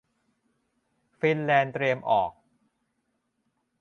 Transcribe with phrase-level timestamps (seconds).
[1.19, 2.31] ฟินแลนด์เตรียมออก